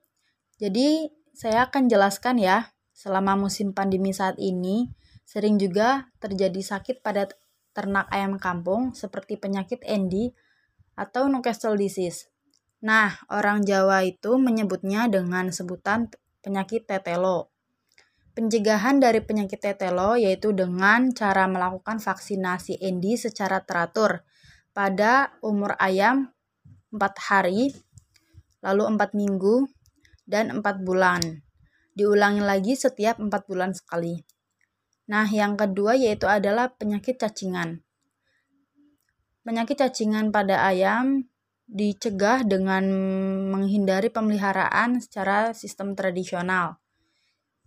Jadi, 0.63 1.12
saya 1.36 1.67
akan 1.67 1.91
jelaskan 1.91 2.39
ya, 2.39 2.72
selama 2.96 3.36
musim 3.36 3.75
pandemi 3.75 4.15
saat 4.15 4.39
ini, 4.39 4.88
sering 5.27 5.60
juga 5.60 6.08
terjadi 6.24 6.63
sakit 6.63 7.03
pada 7.03 7.27
ternak 7.75 8.08
ayam 8.15 8.39
kampung 8.39 8.96
seperti 8.96 9.36
penyakit 9.36 9.84
endi 9.84 10.32
atau 10.96 11.27
Newcastle 11.27 11.75
disease. 11.75 12.32
Nah, 12.79 13.12
orang 13.27 13.67
Jawa 13.67 14.08
itu 14.08 14.39
menyebutnya 14.39 15.12
dengan 15.12 15.51
sebutan 15.51 16.08
penyakit 16.39 16.88
tetelo. 16.88 17.51
Pencegahan 18.32 19.03
dari 19.03 19.20
penyakit 19.20 19.60
tetelo 19.60 20.15
yaitu 20.15 20.55
dengan 20.55 21.12
cara 21.12 21.43
melakukan 21.50 22.00
vaksinasi 22.00 22.79
endi 22.79 23.20
secara 23.20 23.62
teratur 23.67 24.24
pada 24.72 25.36
umur 25.43 25.75
ayam 25.75 26.32
4 26.93 27.27
hari, 27.29 27.74
lalu 28.63 28.84
4 28.96 29.12
minggu, 29.12 29.70
dan 30.24 30.51
4 30.60 30.84
bulan. 30.84 31.22
Diulangi 31.94 32.42
lagi 32.42 32.74
setiap 32.74 33.22
4 33.22 33.30
bulan 33.46 33.72
sekali. 33.75 34.18
Nah, 35.12 35.27
yang 35.27 35.60
kedua 35.60 36.00
yaitu 36.00 36.25
adalah 36.25 36.72
penyakit 36.72 37.20
cacingan. 37.20 37.84
Penyakit 39.44 39.75
cacingan 39.75 40.32
pada 40.32 40.63
ayam 40.63 41.27
dicegah 41.68 42.48
dengan 42.48 42.88
menghindari 43.51 44.08
pemeliharaan 44.08 45.03
secara 45.03 45.51
sistem 45.51 45.96
tradisional. 45.96 46.80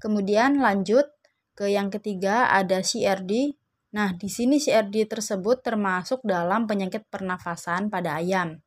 Kemudian 0.01 0.61
lanjut 0.61 1.09
ke 1.57 1.73
yang 1.73 1.89
ketiga 1.89 2.53
ada 2.53 2.85
CRD. 2.85 3.57
Nah, 3.97 4.13
di 4.13 4.29
sini 4.29 4.61
CRD 4.61 5.09
tersebut 5.09 5.65
termasuk 5.65 6.21
dalam 6.25 6.69
penyakit 6.69 7.09
pernafasan 7.09 7.89
pada 7.89 8.21
ayam. 8.21 8.61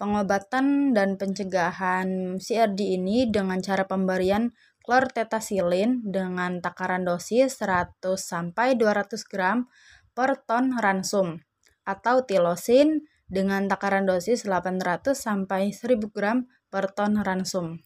Pengobatan 0.00 0.96
dan 0.96 1.20
pencegahan 1.20 2.40
CRD 2.40 2.96
ini 2.96 3.28
dengan 3.28 3.60
cara 3.60 3.84
pemberian 3.84 4.48
chlortetasilin 4.80 6.08
dengan 6.08 6.64
takaran 6.64 7.04
dosis 7.04 7.60
100 7.60 8.00
sampai 8.16 8.80
200 8.80 9.12
gram 9.28 9.68
per 10.16 10.40
ton 10.48 10.72
ransum 10.80 11.44
atau 11.84 12.24
tilosin 12.24 13.04
dengan 13.28 13.68
takaran 13.68 14.08
dosis 14.08 14.48
800 14.48 15.12
sampai 15.12 15.68
1000 15.68 16.08
gram 16.08 16.48
per 16.72 16.96
ton 16.96 17.20
ransum. 17.20 17.84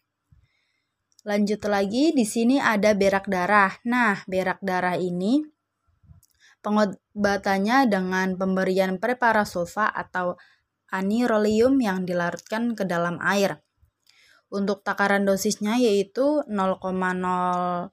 Lanjut 1.27 1.67
lagi 1.67 2.15
di 2.15 2.23
sini 2.23 2.63
ada 2.63 2.95
berak 2.95 3.27
darah. 3.27 3.75
Nah, 3.83 4.23
berak 4.23 4.63
darah 4.63 4.95
ini 4.95 5.43
pengobatannya 6.63 7.85
dengan 7.91 8.39
pemberian 8.39 8.97
preparasulfa 8.97 9.91
atau 9.91 10.39
anirolium 10.91 11.81
yang 11.81 12.05
dilarutkan 12.05 12.75
ke 12.77 12.85
dalam 12.85 13.19
air. 13.21 13.61
Untuk 14.49 14.83
takaran 14.85 15.25
dosisnya 15.25 15.77
yaitu 15.81 16.43
0,012 16.47 17.89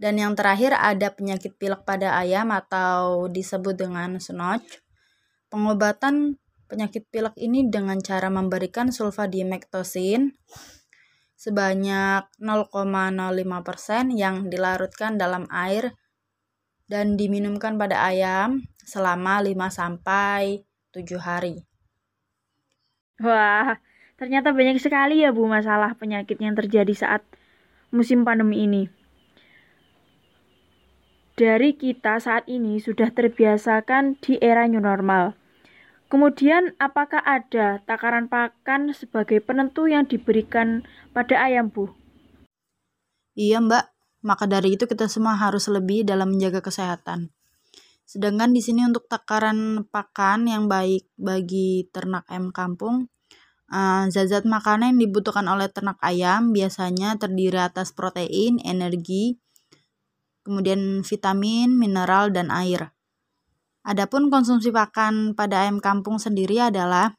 Dan 0.01 0.17
yang 0.17 0.33
terakhir 0.33 0.74
ada 0.74 1.13
penyakit 1.13 1.62
pilek 1.62 1.86
pada 1.86 2.17
ayam 2.17 2.50
atau 2.50 3.29
disebut 3.29 3.77
dengan 3.77 4.17
snotch. 4.17 4.81
Pengobatan 5.53 6.41
penyakit 6.65 7.05
pilek 7.13 7.38
ini 7.38 7.69
dengan 7.69 8.01
cara 8.01 8.33
memberikan 8.33 8.89
sulfadimektosin 8.89 10.33
sebanyak 11.41 12.29
0,05% 12.38 14.13
yang 14.13 14.53
dilarutkan 14.53 15.17
dalam 15.17 15.50
air 15.50 15.98
dan 16.86 17.17
diminumkan 17.17 17.81
pada 17.81 17.98
ayam 18.05 18.69
selama 18.86 19.41
5 19.41 19.57
sampai 19.74 20.62
7 20.93 21.17
hari. 21.17 21.65
Wah, 23.25 23.81
ternyata 24.21 24.53
banyak 24.53 24.77
sekali 24.77 25.25
ya 25.25 25.33
Bu 25.33 25.50
masalah 25.50 25.98
penyakit 25.98 26.38
yang 26.38 26.53
terjadi 26.53 26.93
saat 26.93 27.25
musim 27.89 28.21
pandemi 28.21 28.62
ini. 28.69 28.86
Dari 31.33 31.74
kita 31.74 32.21
saat 32.21 32.45
ini 32.45 32.77
sudah 32.77 33.10
terbiasakan 33.10 34.21
di 34.21 34.38
era 34.38 34.69
new 34.69 34.77
normal. 34.77 35.40
Kemudian, 36.12 36.75
apakah 36.75 37.24
ada 37.24 37.80
takaran 37.88 38.27
pakan 38.27 38.91
sebagai 38.91 39.39
penentu 39.39 39.88
yang 39.88 40.03
diberikan 40.03 40.84
pada 41.15 41.39
ayam, 41.39 41.72
Bu? 41.72 41.88
Iya, 43.39 43.63
Mbak. 43.63 43.86
Maka 44.27 44.44
dari 44.44 44.75
itu 44.75 44.86
kita 44.86 45.08
semua 45.08 45.39
harus 45.39 45.72
lebih 45.72 46.03
dalam 46.03 46.36
menjaga 46.36 46.60
kesehatan. 46.60 47.32
Sedangkan 48.03 48.51
di 48.51 48.60
sini 48.60 48.84
untuk 48.84 49.08
takaran 49.08 49.88
pakan 49.88 50.51
yang 50.51 50.68
baik 50.68 51.08
bagi 51.15 51.88
ternak 51.96 52.27
ayam 52.27 52.51
kampung, 52.51 53.08
uh, 53.72 54.03
zat-zat 54.12 54.44
makanan 54.44 54.94
yang 54.94 55.10
dibutuhkan 55.10 55.48
oleh 55.48 55.72
ternak 55.72 55.96
ayam 56.03 56.51
biasanya 56.51 57.15
terdiri 57.15 57.56
atas 57.56 57.96
protein, 57.96 58.60
energi, 58.62 59.39
kemudian 60.44 61.08
vitamin, 61.08 61.72
mineral, 61.72 62.36
dan 62.36 62.51
air. 62.51 62.91
Adapun 63.82 64.30
konsumsi 64.30 64.70
pakan 64.70 65.34
pada 65.34 65.66
ayam 65.66 65.82
kampung 65.82 66.22
sendiri 66.22 66.62
adalah 66.62 67.18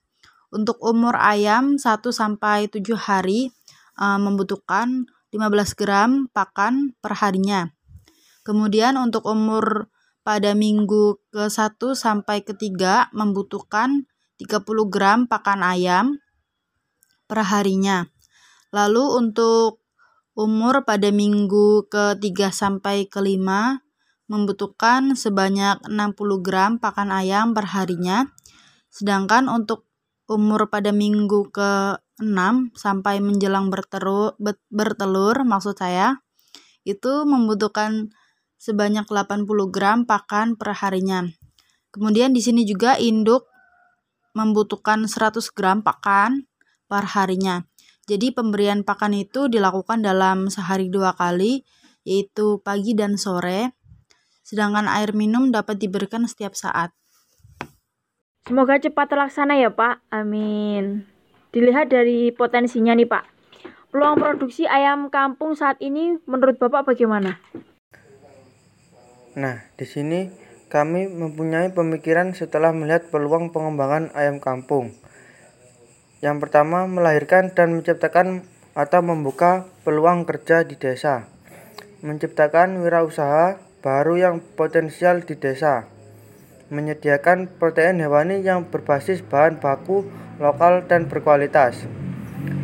untuk 0.54 0.78
umur 0.78 1.18
ayam 1.18 1.74
1 1.74 1.82
sampai 2.12 2.70
7 2.70 2.94
hari 2.94 3.50
e, 3.98 4.06
membutuhkan 4.20 5.10
15 5.34 5.80
gram 5.80 6.10
pakan 6.30 6.94
per 7.02 7.18
harinya. 7.18 7.72
Kemudian 8.46 8.94
untuk 8.94 9.26
umur 9.26 9.90
pada 10.22 10.54
minggu 10.54 11.18
ke-1 11.34 11.82
sampai 11.98 12.46
ke-3 12.46 13.10
membutuhkan 13.10 14.06
30 14.38 14.62
gram 14.86 15.26
pakan 15.26 15.66
ayam 15.66 16.22
per 17.26 17.42
harinya. 17.42 18.06
Lalu 18.70 19.04
untuk 19.18 19.82
umur 20.38 20.86
pada 20.86 21.10
minggu 21.10 21.90
ke-3 21.90 22.54
sampai 22.54 23.10
ke-5 23.10 23.48
membutuhkan 24.32 25.12
sebanyak 25.12 25.84
60 25.84 26.16
gram 26.40 26.80
pakan 26.80 27.12
ayam 27.12 27.52
per 27.52 27.68
harinya. 27.68 28.32
Sedangkan 28.88 29.52
untuk 29.52 29.84
umur 30.24 30.72
pada 30.72 30.88
minggu 30.88 31.52
ke-6 31.52 32.72
sampai 32.72 33.20
menjelang 33.20 33.68
bertelur, 33.68 34.32
bertelur 34.72 35.44
maksud 35.44 35.76
saya, 35.76 36.16
itu 36.88 37.28
membutuhkan 37.28 38.08
sebanyak 38.56 39.04
80 39.04 39.44
gram 39.68 40.08
pakan 40.08 40.56
per 40.56 40.80
harinya. 40.80 41.28
Kemudian 41.92 42.32
di 42.32 42.40
sini 42.40 42.64
juga 42.64 42.96
induk 42.96 43.44
membutuhkan 44.32 45.04
100 45.04 45.44
gram 45.52 45.84
pakan 45.84 46.48
per 46.88 47.04
harinya. 47.12 47.68
Jadi 48.08 48.32
pemberian 48.32 48.80
pakan 48.80 49.12
itu 49.12 49.52
dilakukan 49.52 50.00
dalam 50.00 50.48
sehari 50.48 50.88
dua 50.88 51.12
kali, 51.12 51.68
yaitu 52.08 52.64
pagi 52.64 52.96
dan 52.96 53.20
sore 53.20 53.81
sedangkan 54.42 54.90
air 54.90 55.14
minum 55.14 55.48
dapat 55.54 55.78
diberikan 55.78 56.26
setiap 56.26 56.54
saat. 56.58 56.90
Semoga 58.42 58.78
cepat 58.82 59.06
terlaksana 59.06 59.54
ya 59.54 59.70
Pak, 59.70 60.02
amin. 60.10 61.06
Dilihat 61.54 61.94
dari 61.94 62.34
potensinya 62.34 62.90
nih 62.92 63.06
Pak, 63.06 63.24
peluang 63.94 64.18
produksi 64.18 64.66
ayam 64.66 65.08
kampung 65.14 65.54
saat 65.54 65.78
ini 65.78 66.18
menurut 66.26 66.58
Bapak 66.58 66.90
bagaimana? 66.90 67.38
Nah, 69.38 69.62
di 69.78 69.86
sini 69.86 70.28
kami 70.72 71.08
mempunyai 71.08 71.70
pemikiran 71.70 72.34
setelah 72.34 72.72
melihat 72.74 73.08
peluang 73.12 73.52
pengembangan 73.54 74.10
ayam 74.16 74.42
kampung. 74.42 74.96
Yang 76.24 76.48
pertama, 76.48 76.88
melahirkan 76.90 77.52
dan 77.52 77.76
menciptakan 77.76 78.42
atau 78.72 79.00
membuka 79.04 79.68
peluang 79.84 80.24
kerja 80.24 80.64
di 80.64 80.80
desa. 80.80 81.28
Menciptakan 82.00 82.80
wirausaha 82.82 83.71
baru 83.82 84.14
yang 84.14 84.38
potensial 84.54 85.26
di 85.26 85.34
desa, 85.34 85.90
menyediakan 86.70 87.50
protein 87.58 87.98
hewani 87.98 88.38
yang 88.40 88.70
berbasis 88.70 89.26
bahan 89.26 89.58
baku 89.58 90.06
lokal 90.38 90.86
dan 90.86 91.10
berkualitas, 91.10 91.82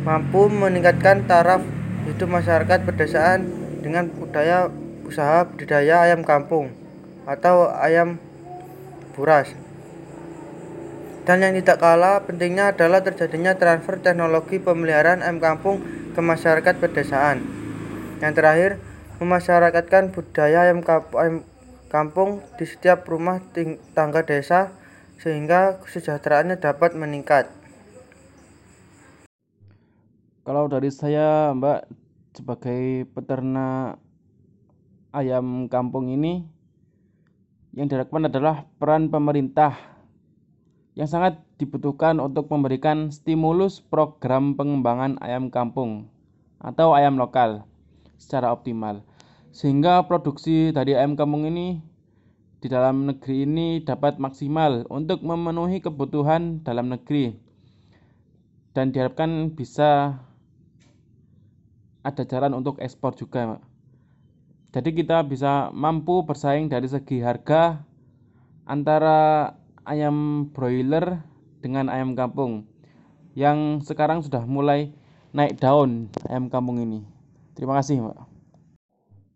mampu 0.07 0.47
meningkatkan 0.47 1.27
taraf 1.27 1.59
hidup 2.07 2.31
masyarakat 2.31 2.87
pedesaan 2.87 3.51
dengan 3.83 4.07
budaya 4.07 4.71
usaha 5.03 5.43
budidaya 5.43 6.07
ayam 6.07 6.23
kampung 6.23 6.71
atau 7.27 7.67
ayam 7.67 8.15
buras. 9.11 9.51
Dan 11.27 11.43
yang 11.43 11.53
tidak 11.59 11.83
kalah 11.83 12.23
pentingnya 12.25 12.73
adalah 12.73 13.03
terjadinya 13.03 13.53
transfer 13.59 13.99
teknologi 13.99 14.57
pemeliharaan 14.57 15.21
ayam 15.21 15.43
kampung 15.43 15.83
ke 16.15 16.21
masyarakat 16.23 16.79
pedesaan. 16.79 17.43
Yang 18.23 18.33
terakhir, 18.33 18.71
memasyarakatkan 19.19 20.15
budaya 20.15 20.71
ayam 20.71 20.79
kampung 21.91 22.39
di 22.55 22.63
setiap 22.63 23.03
rumah 23.03 23.43
tangga 23.91 24.23
desa 24.23 24.71
sehingga 25.19 25.83
kesejahteraannya 25.83 26.55
dapat 26.63 26.95
meningkat. 26.95 27.51
Kalau 30.47 30.71
dari 30.71 30.89
saya, 30.89 31.51
Mbak, 31.51 31.79
sebagai 32.39 33.05
peternak 33.11 33.99
ayam 35.11 35.67
kampung 35.67 36.07
ini 36.07 36.47
yang 37.75 37.91
diharapkan 37.91 38.31
adalah 38.31 38.65
peran 38.79 39.11
pemerintah 39.11 39.77
yang 40.97 41.11
sangat 41.11 41.37
dibutuhkan 41.59 42.17
untuk 42.23 42.47
memberikan 42.49 43.11
stimulus 43.11 43.83
program 43.83 44.55
pengembangan 44.55 45.19
ayam 45.21 45.51
kampung 45.51 46.07
atau 46.63 46.95
ayam 46.95 47.19
lokal 47.19 47.67
secara 48.19 48.51
optimal 48.51 49.05
sehingga 49.49 50.05
produksi 50.05 50.71
dari 50.73 50.93
ayam 50.93 51.17
kampung 51.19 51.45
ini 51.49 51.81
di 52.59 52.67
dalam 52.67 53.07
negeri 53.07 53.47
ini 53.47 53.81
dapat 53.81 54.19
maksimal 54.19 54.83
untuk 54.91 55.23
memenuhi 55.23 55.79
kebutuhan 55.79 56.61
dalam 56.63 56.91
negeri. 56.91 57.35
Dan 58.75 58.93
diharapkan 58.93 59.51
bisa 59.55 60.21
ada 62.05 62.23
jalan 62.23 62.53
untuk 62.55 62.79
ekspor 62.79 63.17
juga 63.17 63.59
jadi 64.69 64.93
kita 64.93 65.25
bisa 65.25 65.73
mampu 65.73 66.21
bersaing 66.21 66.69
dari 66.69 66.85
segi 66.85 67.25
harga 67.25 67.81
antara 68.69 69.49
ayam 69.81 70.45
broiler 70.53 71.25
dengan 71.57 71.89
ayam 71.89 72.13
kampung 72.13 72.69
yang 73.33 73.81
sekarang 73.81 74.21
sudah 74.21 74.45
mulai 74.45 74.93
naik 75.33 75.57
daun 75.57 76.13
ayam 76.29 76.53
kampung 76.53 76.77
ini. 76.85 77.01
Terima 77.57 77.81
kasih 77.81 77.97
Mbak 77.97 78.28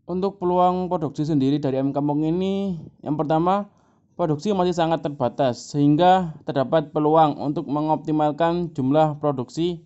untuk 0.04 0.40
peluang 0.40 0.92
produksi 0.92 1.24
sendiri 1.24 1.60
dari 1.64 1.80
ayam 1.80 1.96
kampung 1.96 2.28
ini, 2.28 2.76
yang 3.00 3.16
pertama, 3.16 3.72
produksi 4.20 4.52
masih 4.52 4.76
sangat 4.76 5.00
terbatas 5.00 5.72
sehingga 5.72 6.36
terdapat 6.44 6.92
peluang 6.92 7.40
untuk 7.40 7.66
mengoptimalkan 7.72 8.76
jumlah 8.76 9.18
produksi 9.24 9.80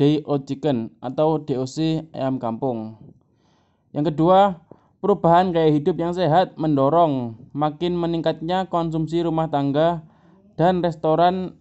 DO 0.00 0.34
chicken 0.48 0.94
atau 1.04 1.42
DOC 1.42 2.08
ayam 2.16 2.40
kampung. 2.40 2.96
Yang 3.92 4.14
kedua, 4.14 4.62
perubahan 5.04 5.52
gaya 5.52 5.68
hidup 5.68 6.00
yang 6.00 6.16
sehat 6.16 6.56
mendorong 6.56 7.36
makin 7.52 7.98
meningkatnya 7.98 8.66
konsumsi 8.70 9.20
rumah 9.20 9.50
tangga 9.52 10.00
dan 10.56 10.80
restoran 10.80 11.54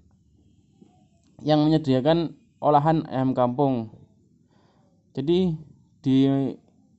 yang 1.44 1.62
menyediakan 1.66 2.34
olahan 2.64 3.06
ayam 3.10 3.38
kampung. 3.38 3.94
Jadi 5.14 5.58
di 6.02 6.18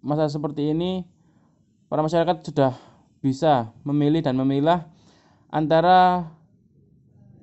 masa 0.04 0.30
seperti 0.30 0.72
ini 0.72 1.04
para 1.90 2.04
masyarakat 2.04 2.44
sudah 2.44 2.72
bisa 3.18 3.74
memilih 3.82 4.22
dan 4.22 4.38
memilah 4.38 4.86
antara 5.50 6.30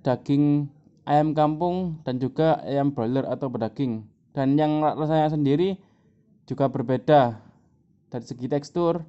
daging 0.06 0.70
ayam 1.04 1.36
kampung 1.36 2.00
dan 2.08 2.22
juga 2.22 2.62
ayam 2.64 2.94
broiler 2.94 3.28
atau 3.28 3.52
berdaging 3.52 4.06
dan 4.36 4.60
yang 4.60 4.84
rasanya 4.84 5.32
sendiri 5.32 5.80
juga 6.46 6.70
berbeda 6.70 7.42
dari 8.12 8.26
segi 8.26 8.46
tekstur 8.48 9.02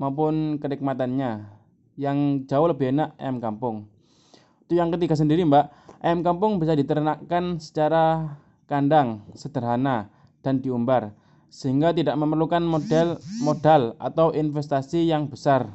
maupun 0.00 0.58
kenikmatannya. 0.58 1.60
Yang 2.00 2.48
jauh 2.48 2.66
lebih 2.72 2.88
enak 2.88 3.14
ayam 3.20 3.36
kampung. 3.38 3.84
Itu 4.64 4.80
yang 4.80 4.88
ketiga 4.96 5.12
sendiri 5.12 5.44
mbak 5.44 5.68
ayam 6.00 6.24
kampung 6.24 6.56
bisa 6.56 6.72
diternakkan 6.72 7.60
secara 7.60 8.36
kandang 8.64 9.28
sederhana 9.36 10.08
dan 10.40 10.64
diumbar 10.64 11.12
sehingga 11.52 11.92
tidak 11.92 12.16
memerlukan 12.16 12.64
model 12.64 13.20
modal 13.44 13.92
atau 14.00 14.32
investasi 14.32 15.04
yang 15.04 15.28
besar. 15.28 15.68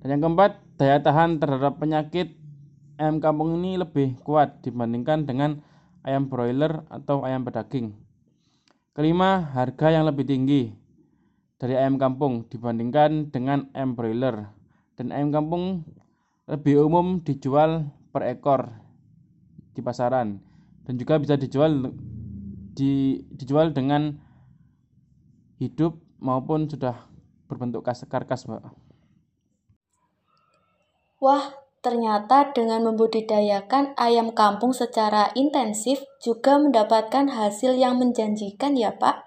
Dan 0.00 0.16
yang 0.16 0.22
keempat, 0.24 0.56
daya 0.80 1.04
tahan 1.04 1.36
terhadap 1.36 1.76
penyakit 1.76 2.32
ayam 2.96 3.20
kampung 3.20 3.60
ini 3.60 3.76
lebih 3.76 4.16
kuat 4.24 4.64
dibandingkan 4.64 5.28
dengan 5.28 5.60
ayam 6.00 6.32
broiler 6.32 6.80
atau 6.88 7.28
ayam 7.28 7.44
pedaging. 7.44 7.92
Kelima, 8.96 9.52
harga 9.52 9.92
yang 9.92 10.08
lebih 10.08 10.24
tinggi 10.24 10.72
dari 11.60 11.76
ayam 11.76 12.00
kampung 12.00 12.48
dibandingkan 12.48 13.28
dengan 13.28 13.68
ayam 13.76 13.92
broiler. 13.92 14.48
Dan 14.96 15.12
ayam 15.12 15.28
kampung 15.28 15.84
lebih 16.48 16.88
umum 16.88 17.20
dijual 17.20 17.92
per 18.16 18.32
ekor 18.32 18.72
di 19.76 19.84
pasaran 19.84 20.40
dan 20.88 20.94
juga 20.96 21.20
bisa 21.20 21.36
dijual 21.36 21.92
di, 22.76 23.24
dijual 23.32 23.72
dengan 23.72 24.12
hidup 25.56 25.96
maupun 26.20 26.68
sudah 26.68 27.08
berbentuk 27.48 27.88
karkas, 27.88 28.44
Mbak. 28.44 28.68
Wah, 31.16 31.56
ternyata 31.80 32.52
dengan 32.52 32.84
membudidayakan 32.92 33.96
ayam 33.96 34.36
kampung 34.36 34.76
secara 34.76 35.32
intensif 35.32 36.04
juga 36.20 36.60
mendapatkan 36.60 37.32
hasil 37.32 37.80
yang 37.80 37.96
menjanjikan 37.96 38.76
ya, 38.76 38.92
Pak. 38.92 39.24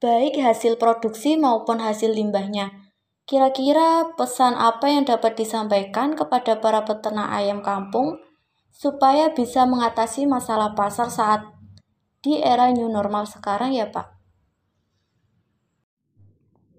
Baik 0.00 0.40
hasil 0.40 0.80
produksi 0.80 1.36
maupun 1.36 1.78
hasil 1.78 2.16
limbahnya. 2.16 2.72
Kira-kira 3.22 4.16
pesan 4.18 4.58
apa 4.58 4.90
yang 4.90 5.06
dapat 5.06 5.38
disampaikan 5.38 6.18
kepada 6.18 6.58
para 6.58 6.82
peternak 6.82 7.30
ayam 7.30 7.62
kampung 7.62 8.18
supaya 8.74 9.30
bisa 9.30 9.62
mengatasi 9.62 10.26
masalah 10.26 10.74
pasar 10.74 11.06
saat 11.06 11.46
di 12.22 12.38
era 12.38 12.70
new 12.70 12.86
normal 12.86 13.26
sekarang 13.26 13.74
ya 13.74 13.90
Pak? 13.90 14.06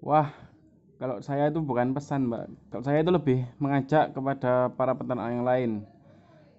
Wah, 0.00 0.32
kalau 0.96 1.20
saya 1.20 1.52
itu 1.52 1.60
bukan 1.60 1.92
pesan 1.92 2.32
Mbak. 2.32 2.72
Kalau 2.72 2.84
saya 2.84 3.04
itu 3.04 3.12
lebih 3.12 3.44
mengajak 3.60 4.16
kepada 4.16 4.72
para 4.72 4.96
peternak 4.96 5.28
yang 5.36 5.44
lain. 5.44 5.70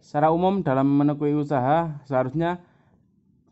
Secara 0.06 0.30
umum 0.30 0.62
dalam 0.62 0.86
menekuni 0.86 1.34
usaha 1.34 1.98
seharusnya 2.06 2.62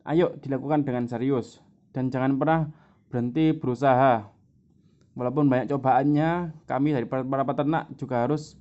ayo 0.05 0.37
dilakukan 0.37 0.85
dengan 0.85 1.09
serius 1.09 1.57
dan 1.97 2.13
jangan 2.13 2.37
pernah 2.37 2.69
berhenti 3.09 3.57
berusaha 3.57 4.29
walaupun 5.17 5.49
banyak 5.49 5.73
cobaannya 5.73 6.53
kami 6.69 6.93
dari 6.93 7.09
para 7.09 7.41
peternak 7.41 7.89
juga 7.97 8.29
harus 8.29 8.53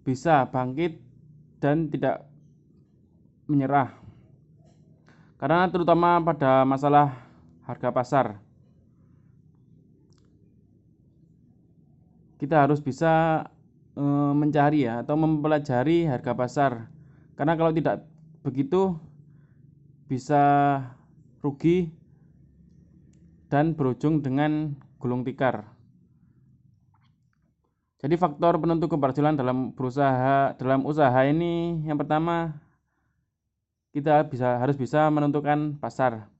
bisa 0.00 0.48
bangkit 0.48 0.96
dan 1.60 1.92
tidak 1.92 2.24
menyerah 3.52 3.99
karena 5.40 5.64
terutama 5.72 6.20
pada 6.20 6.68
masalah 6.68 7.16
harga 7.64 7.88
pasar 7.88 8.26
kita 12.36 12.68
harus 12.68 12.84
bisa 12.84 13.48
e, 13.96 14.04
mencari 14.36 14.84
ya 14.84 15.00
atau 15.00 15.16
mempelajari 15.16 16.04
harga 16.04 16.36
pasar 16.36 16.72
karena 17.40 17.56
kalau 17.56 17.72
tidak 17.72 18.04
begitu 18.44 19.00
bisa 20.04 20.44
rugi 21.40 21.88
dan 23.48 23.74
berujung 23.74 24.22
dengan 24.22 24.76
gulung 25.00 25.26
tikar. 25.26 25.66
Jadi 28.00 28.16
faktor 28.16 28.56
penentu 28.56 28.88
keberhasilan 28.88 29.36
dalam 29.36 29.76
berusaha 29.76 30.56
dalam 30.56 30.84
usaha 30.88 31.20
ini 31.28 31.84
yang 31.84 32.00
pertama 32.00 32.56
kita 33.90 34.22
bisa 34.30 34.58
harus 34.62 34.78
bisa 34.78 35.10
menentukan 35.10 35.78
pasar. 35.78 36.30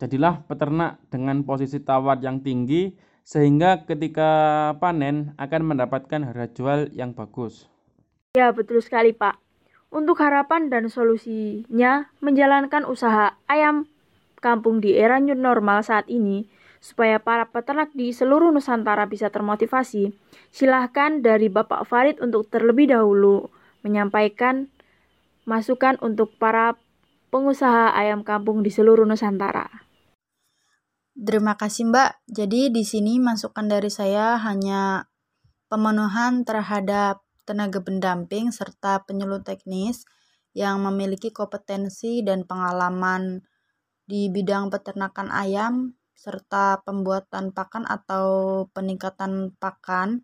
Jadilah 0.00 0.40
peternak 0.48 0.96
dengan 1.12 1.44
posisi 1.44 1.76
tawar 1.76 2.16
yang 2.24 2.40
tinggi 2.40 2.96
sehingga 3.20 3.84
ketika 3.84 4.72
panen 4.80 5.36
akan 5.36 5.76
mendapatkan 5.76 6.24
harga 6.24 6.46
jual 6.56 6.80
yang 6.96 7.12
bagus. 7.12 7.68
Ya, 8.32 8.48
betul 8.56 8.80
sekali, 8.80 9.12
Pak. 9.12 9.36
Untuk 9.92 10.22
harapan 10.22 10.72
dan 10.72 10.88
solusinya 10.88 12.08
menjalankan 12.24 12.86
usaha 12.88 13.36
ayam 13.50 13.90
kampung 14.40 14.80
di 14.80 14.96
era 14.96 15.20
new 15.20 15.36
normal 15.36 15.84
saat 15.84 16.08
ini, 16.08 16.48
supaya 16.80 17.20
para 17.20 17.44
peternak 17.44 17.92
di 17.92 18.14
seluruh 18.14 18.48
Nusantara 18.48 19.04
bisa 19.04 19.28
termotivasi, 19.28 20.16
silahkan 20.48 21.20
dari 21.20 21.52
Bapak 21.52 21.84
Farid 21.84 22.22
untuk 22.24 22.48
terlebih 22.48 22.88
dahulu 22.88 23.52
menyampaikan 23.84 24.72
masukan 25.50 25.98
untuk 25.98 26.38
para 26.38 26.78
pengusaha 27.34 27.90
ayam 27.90 28.22
kampung 28.22 28.62
di 28.62 28.70
seluruh 28.70 29.02
Nusantara. 29.02 29.66
Terima 31.18 31.58
kasih 31.58 31.90
Mbak. 31.90 32.30
Jadi 32.30 32.70
di 32.70 32.86
sini 32.86 33.18
masukan 33.18 33.66
dari 33.66 33.90
saya 33.90 34.38
hanya 34.38 35.10
pemenuhan 35.66 36.46
terhadap 36.46 37.26
tenaga 37.42 37.82
pendamping 37.82 38.54
serta 38.54 39.02
penyuluh 39.02 39.42
teknis 39.42 40.06
yang 40.54 40.78
memiliki 40.86 41.34
kompetensi 41.34 42.22
dan 42.22 42.46
pengalaman 42.46 43.42
di 44.06 44.30
bidang 44.30 44.70
peternakan 44.70 45.34
ayam 45.34 45.98
serta 46.14 46.82
pembuatan 46.86 47.50
pakan 47.50 47.90
atau 47.90 48.26
peningkatan 48.70 49.54
pakan 49.58 50.22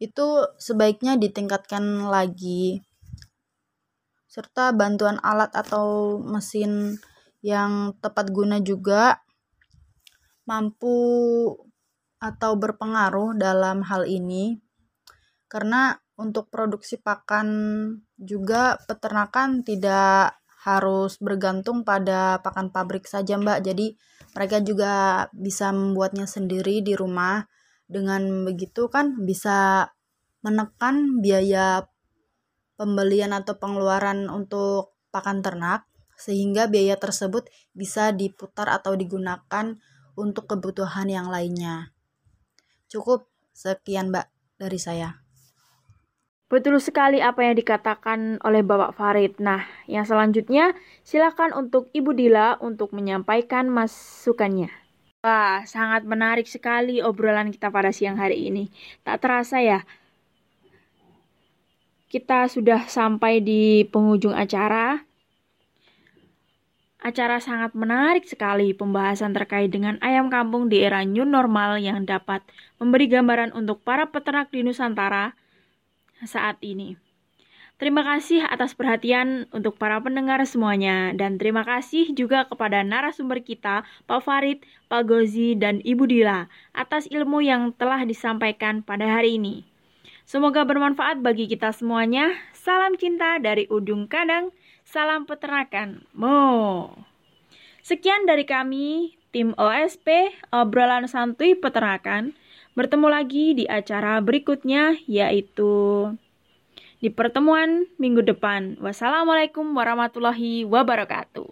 itu 0.00 0.48
sebaiknya 0.56 1.20
ditingkatkan 1.20 2.08
lagi 2.08 2.80
serta 4.30 4.70
bantuan 4.70 5.18
alat 5.26 5.50
atau 5.50 6.18
mesin 6.22 7.02
yang 7.42 7.98
tepat 7.98 8.30
guna 8.30 8.62
juga 8.62 9.18
mampu 10.46 10.94
atau 12.22 12.52
berpengaruh 12.54 13.34
dalam 13.34 13.82
hal 13.82 14.06
ini 14.06 14.62
karena 15.50 15.98
untuk 16.14 16.46
produksi 16.52 17.00
pakan 17.00 17.48
juga 18.14 18.78
peternakan 18.86 19.66
tidak 19.66 20.38
harus 20.60 21.16
bergantung 21.16 21.82
pada 21.88 22.38
pakan 22.44 22.68
pabrik 22.68 23.08
saja 23.08 23.40
Mbak. 23.40 23.64
Jadi 23.64 23.96
mereka 24.36 24.60
juga 24.60 25.26
bisa 25.32 25.72
membuatnya 25.72 26.28
sendiri 26.28 26.84
di 26.84 26.92
rumah. 26.92 27.48
Dengan 27.90 28.46
begitu 28.46 28.86
kan 28.86 29.18
bisa 29.26 29.90
menekan 30.46 31.18
biaya 31.18 31.89
pembelian 32.80 33.36
atau 33.36 33.60
pengeluaran 33.60 34.32
untuk 34.32 34.96
pakan 35.12 35.44
ternak 35.44 35.84
sehingga 36.16 36.64
biaya 36.64 36.96
tersebut 36.96 37.52
bisa 37.76 38.08
diputar 38.16 38.72
atau 38.72 38.96
digunakan 38.96 39.76
untuk 40.16 40.48
kebutuhan 40.48 41.12
yang 41.12 41.28
lainnya. 41.28 41.92
Cukup 42.88 43.28
sekian 43.52 44.08
Mbak 44.08 44.26
dari 44.56 44.80
saya. 44.80 45.20
Betul 46.50 46.82
sekali 46.82 47.22
apa 47.22 47.46
yang 47.46 47.54
dikatakan 47.54 48.40
oleh 48.42 48.66
Bapak 48.66 48.96
Farid. 48.96 49.38
Nah, 49.38 49.62
yang 49.86 50.02
selanjutnya 50.02 50.74
silakan 51.06 51.54
untuk 51.54 51.92
Ibu 51.94 52.10
Dila 52.16 52.58
untuk 52.58 52.90
menyampaikan 52.90 53.70
masukannya. 53.70 54.66
Wah, 55.22 55.62
sangat 55.68 56.08
menarik 56.08 56.48
sekali 56.48 57.04
obrolan 57.04 57.54
kita 57.54 57.70
pada 57.70 57.94
siang 57.94 58.18
hari 58.18 58.50
ini. 58.50 58.66
Tak 59.06 59.22
terasa 59.22 59.62
ya, 59.62 59.86
kita 62.10 62.50
sudah 62.50 62.90
sampai 62.90 63.38
di 63.38 63.86
penghujung 63.86 64.34
acara. 64.34 65.06
Acara 67.00 67.40
sangat 67.40 67.72
menarik 67.72 68.26
sekali 68.28 68.76
pembahasan 68.76 69.32
terkait 69.32 69.72
dengan 69.72 69.96
ayam 70.04 70.28
kampung 70.28 70.68
di 70.68 70.84
era 70.84 71.00
new 71.06 71.24
normal 71.24 71.80
yang 71.80 72.04
dapat 72.04 72.44
memberi 72.76 73.08
gambaran 73.08 73.56
untuk 73.56 73.80
para 73.80 74.10
peternak 74.10 74.52
di 74.52 74.66
Nusantara 74.66 75.32
saat 76.26 76.60
ini. 76.60 76.98
Terima 77.80 78.04
kasih 78.04 78.44
atas 78.44 78.76
perhatian 78.76 79.48
untuk 79.56 79.80
para 79.80 79.96
pendengar 80.04 80.44
semuanya 80.44 81.16
dan 81.16 81.40
terima 81.40 81.64
kasih 81.64 82.12
juga 82.12 82.44
kepada 82.44 82.84
narasumber 82.84 83.40
kita 83.40 83.88
Pak 84.04 84.20
Farid, 84.20 84.60
Pak 84.92 85.08
Gozi, 85.08 85.56
dan 85.56 85.80
Ibu 85.80 86.04
Dila 86.04 86.52
atas 86.76 87.08
ilmu 87.08 87.40
yang 87.40 87.72
telah 87.72 88.04
disampaikan 88.04 88.84
pada 88.84 89.08
hari 89.08 89.40
ini. 89.40 89.69
Semoga 90.30 90.62
bermanfaat 90.62 91.26
bagi 91.26 91.50
kita 91.50 91.74
semuanya. 91.74 92.30
Salam 92.54 92.94
cinta 92.94 93.42
dari 93.42 93.66
Udung 93.66 94.06
Kadang, 94.06 94.54
salam 94.86 95.26
peternakan. 95.26 96.06
Mo. 96.14 96.86
Sekian 97.82 98.30
dari 98.30 98.46
kami, 98.46 99.18
tim 99.34 99.58
OSP, 99.58 100.30
obrolan 100.54 101.10
santuy 101.10 101.58
peternakan. 101.58 102.38
Bertemu 102.78 103.10
lagi 103.10 103.58
di 103.58 103.66
acara 103.66 104.22
berikutnya 104.22 105.02
yaitu 105.10 106.14
di 107.02 107.10
pertemuan 107.10 107.90
minggu 107.98 108.22
depan. 108.22 108.78
Wassalamualaikum 108.78 109.66
warahmatullahi 109.74 110.62
wabarakatuh. 110.62 111.50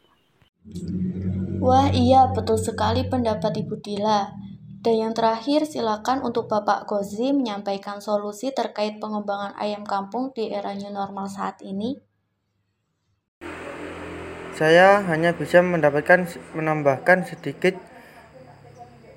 Wah 1.58 1.90
iya 1.90 2.30
betul 2.30 2.62
sekali 2.62 3.02
pendapat 3.10 3.58
Ibu 3.58 3.74
Dila. 3.82 4.47
Dan 4.78 4.94
yang 4.94 5.12
terakhir 5.14 5.66
silakan 5.66 6.22
untuk 6.22 6.46
Bapak 6.46 6.86
Gozi 6.86 7.34
menyampaikan 7.34 7.98
solusi 7.98 8.54
terkait 8.54 9.02
pengembangan 9.02 9.58
ayam 9.58 9.82
kampung 9.82 10.30
di 10.30 10.54
era 10.54 10.70
new 10.70 10.94
normal 10.94 11.26
saat 11.26 11.58
ini. 11.66 11.98
Saya 14.54 15.02
hanya 15.06 15.34
bisa 15.34 15.62
mendapatkan 15.62 16.30
menambahkan 16.54 17.26
sedikit 17.26 17.74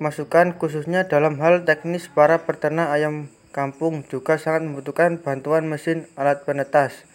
masukan 0.02 0.58
khususnya 0.58 1.06
dalam 1.06 1.38
hal 1.38 1.62
teknis 1.62 2.10
para 2.10 2.42
peternak 2.42 2.90
ayam 2.90 3.30
kampung 3.54 4.02
juga 4.10 4.42
sangat 4.42 4.66
membutuhkan 4.66 5.22
bantuan 5.22 5.70
mesin 5.70 6.10
alat 6.18 6.42
penetas 6.42 7.06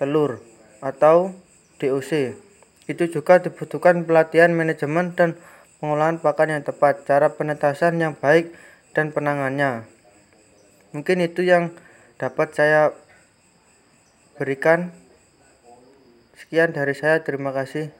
telur 0.00 0.40
atau 0.80 1.36
DOC. 1.76 2.32
Itu 2.88 3.04
juga 3.12 3.44
dibutuhkan 3.44 4.08
pelatihan 4.08 4.56
manajemen 4.56 5.12
dan 5.12 5.36
pengolahan 5.80 6.20
pakan 6.20 6.60
yang 6.60 6.62
tepat, 6.62 7.08
cara 7.08 7.32
penetasan 7.32 7.96
yang 7.96 8.14
baik, 8.14 8.52
dan 8.92 9.10
penangannya. 9.10 9.88
Mungkin 10.92 11.24
itu 11.24 11.42
yang 11.42 11.72
dapat 12.20 12.52
saya 12.52 12.92
berikan. 14.36 14.92
Sekian 16.36 16.76
dari 16.76 16.92
saya, 16.92 17.24
terima 17.24 17.52
kasih. 17.56 17.92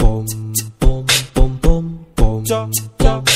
Boom, 0.00 0.24
boom, 0.80 1.04
boom, 1.34 1.52
boom, 1.60 1.84
boom. 2.16 3.33